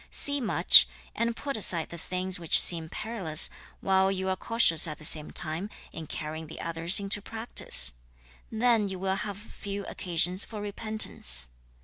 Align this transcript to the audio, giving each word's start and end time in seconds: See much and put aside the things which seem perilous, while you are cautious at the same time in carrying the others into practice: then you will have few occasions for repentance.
See 0.09 0.41
much 0.41 0.87
and 1.13 1.35
put 1.35 1.55
aside 1.55 1.89
the 1.89 1.97
things 1.99 2.39
which 2.39 2.59
seem 2.59 2.89
perilous, 2.89 3.51
while 3.81 4.11
you 4.11 4.29
are 4.29 4.35
cautious 4.35 4.87
at 4.87 4.97
the 4.97 5.05
same 5.05 5.29
time 5.29 5.69
in 5.93 6.07
carrying 6.07 6.47
the 6.47 6.59
others 6.59 6.99
into 6.99 7.21
practice: 7.21 7.93
then 8.51 8.89
you 8.89 8.97
will 8.97 9.17
have 9.17 9.37
few 9.37 9.85
occasions 9.85 10.43
for 10.43 10.59
repentance. 10.59 11.49